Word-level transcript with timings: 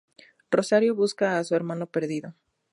Rosario 0.49 0.95
busca 0.95 1.37
a 1.37 1.43
su 1.43 1.53
hermano 1.53 1.85
perdido. 1.85 2.33